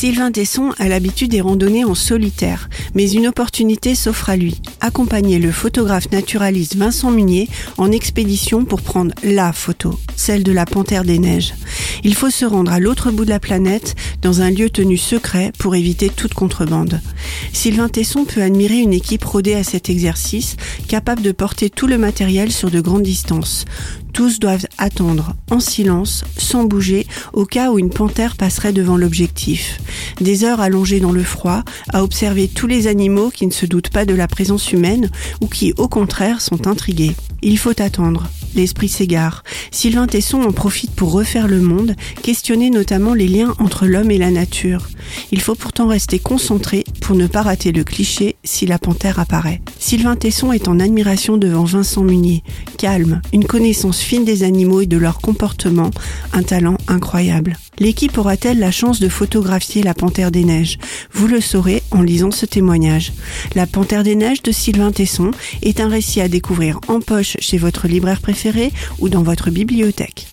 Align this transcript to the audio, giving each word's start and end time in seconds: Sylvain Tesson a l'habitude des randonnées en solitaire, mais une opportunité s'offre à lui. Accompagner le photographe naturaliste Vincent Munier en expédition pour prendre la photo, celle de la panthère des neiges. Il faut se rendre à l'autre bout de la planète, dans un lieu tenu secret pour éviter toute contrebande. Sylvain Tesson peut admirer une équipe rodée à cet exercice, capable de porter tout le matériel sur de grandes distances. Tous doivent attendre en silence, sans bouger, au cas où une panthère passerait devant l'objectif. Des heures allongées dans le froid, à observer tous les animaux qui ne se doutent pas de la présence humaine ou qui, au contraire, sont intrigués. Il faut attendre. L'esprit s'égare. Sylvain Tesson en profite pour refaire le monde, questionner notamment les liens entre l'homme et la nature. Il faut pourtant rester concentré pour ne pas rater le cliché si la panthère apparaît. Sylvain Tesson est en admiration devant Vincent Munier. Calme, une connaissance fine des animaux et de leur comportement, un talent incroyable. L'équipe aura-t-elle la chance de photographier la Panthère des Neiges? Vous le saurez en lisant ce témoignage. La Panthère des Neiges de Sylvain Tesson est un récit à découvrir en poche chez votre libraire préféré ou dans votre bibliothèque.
Sylvain 0.00 0.30
Tesson 0.30 0.70
a 0.78 0.86
l'habitude 0.86 1.32
des 1.32 1.40
randonnées 1.40 1.84
en 1.84 1.96
solitaire, 1.96 2.68
mais 2.94 3.10
une 3.10 3.26
opportunité 3.26 3.96
s'offre 3.96 4.30
à 4.30 4.36
lui. 4.36 4.62
Accompagner 4.80 5.40
le 5.40 5.50
photographe 5.50 6.12
naturaliste 6.12 6.76
Vincent 6.76 7.10
Munier 7.10 7.48
en 7.78 7.90
expédition 7.90 8.64
pour 8.64 8.80
prendre 8.80 9.12
la 9.24 9.52
photo, 9.52 9.98
celle 10.14 10.44
de 10.44 10.52
la 10.52 10.66
panthère 10.66 11.02
des 11.02 11.18
neiges. 11.18 11.52
Il 12.04 12.14
faut 12.14 12.30
se 12.30 12.44
rendre 12.44 12.70
à 12.70 12.78
l'autre 12.78 13.10
bout 13.10 13.24
de 13.24 13.30
la 13.30 13.40
planète, 13.40 13.96
dans 14.22 14.40
un 14.40 14.50
lieu 14.50 14.70
tenu 14.70 14.96
secret 14.96 15.52
pour 15.58 15.74
éviter 15.74 16.08
toute 16.08 16.34
contrebande. 16.34 17.00
Sylvain 17.52 17.88
Tesson 17.88 18.24
peut 18.24 18.42
admirer 18.42 18.78
une 18.78 18.92
équipe 18.92 19.24
rodée 19.24 19.54
à 19.54 19.64
cet 19.64 19.90
exercice, 19.90 20.56
capable 20.88 21.22
de 21.22 21.32
porter 21.32 21.70
tout 21.70 21.86
le 21.86 21.98
matériel 21.98 22.52
sur 22.52 22.70
de 22.70 22.80
grandes 22.80 23.02
distances. 23.02 23.64
Tous 24.12 24.40
doivent 24.40 24.66
attendre 24.78 25.34
en 25.50 25.60
silence, 25.60 26.24
sans 26.36 26.64
bouger, 26.64 27.06
au 27.32 27.44
cas 27.44 27.70
où 27.70 27.78
une 27.78 27.90
panthère 27.90 28.36
passerait 28.36 28.72
devant 28.72 28.96
l'objectif. 28.96 29.80
Des 30.20 30.44
heures 30.44 30.60
allongées 30.60 31.00
dans 31.00 31.12
le 31.12 31.22
froid, 31.22 31.62
à 31.92 32.02
observer 32.02 32.48
tous 32.48 32.66
les 32.66 32.86
animaux 32.86 33.30
qui 33.30 33.46
ne 33.46 33.52
se 33.52 33.66
doutent 33.66 33.90
pas 33.90 34.04
de 34.04 34.14
la 34.14 34.26
présence 34.26 34.72
humaine 34.72 35.10
ou 35.40 35.46
qui, 35.46 35.72
au 35.76 35.88
contraire, 35.88 36.40
sont 36.40 36.66
intrigués. 36.66 37.14
Il 37.42 37.58
faut 37.58 37.80
attendre. 37.80 38.28
L'esprit 38.54 38.88
s'égare. 38.88 39.44
Sylvain 39.70 40.06
Tesson 40.06 40.42
en 40.42 40.52
profite 40.52 40.90
pour 40.92 41.12
refaire 41.12 41.48
le 41.48 41.60
monde, 41.60 41.94
questionner 42.22 42.70
notamment 42.70 43.14
les 43.14 43.28
liens 43.28 43.54
entre 43.58 43.86
l'homme 43.86 44.10
et 44.10 44.18
la 44.18 44.30
nature. 44.30 44.88
Il 45.32 45.40
faut 45.40 45.54
pourtant 45.54 45.88
rester 45.88 46.18
concentré 46.18 46.84
pour 47.00 47.16
ne 47.16 47.26
pas 47.26 47.42
rater 47.42 47.72
le 47.72 47.84
cliché 47.84 48.36
si 48.44 48.66
la 48.66 48.78
panthère 48.78 49.18
apparaît. 49.18 49.60
Sylvain 49.78 50.16
Tesson 50.16 50.52
est 50.52 50.68
en 50.68 50.80
admiration 50.80 51.36
devant 51.36 51.64
Vincent 51.64 52.02
Munier. 52.02 52.42
Calme, 52.76 53.20
une 53.32 53.44
connaissance 53.44 54.00
fine 54.00 54.24
des 54.24 54.42
animaux 54.42 54.80
et 54.80 54.86
de 54.86 54.96
leur 54.96 55.20
comportement, 55.20 55.90
un 56.32 56.42
talent 56.42 56.78
incroyable. 56.88 57.56
L'équipe 57.78 58.18
aura-t-elle 58.18 58.58
la 58.58 58.70
chance 58.70 59.00
de 59.00 59.08
photographier 59.08 59.82
la 59.82 59.94
Panthère 59.94 60.30
des 60.30 60.44
Neiges? 60.44 60.78
Vous 61.12 61.28
le 61.28 61.40
saurez 61.40 61.82
en 61.90 62.02
lisant 62.02 62.30
ce 62.30 62.46
témoignage. 62.46 63.12
La 63.54 63.66
Panthère 63.66 64.02
des 64.02 64.16
Neiges 64.16 64.42
de 64.42 64.52
Sylvain 64.52 64.92
Tesson 64.92 65.30
est 65.62 65.80
un 65.80 65.88
récit 65.88 66.20
à 66.20 66.28
découvrir 66.28 66.80
en 66.88 67.00
poche 67.00 67.36
chez 67.40 67.58
votre 67.58 67.86
libraire 67.86 68.20
préféré 68.20 68.72
ou 68.98 69.08
dans 69.08 69.22
votre 69.22 69.50
bibliothèque. 69.50 70.28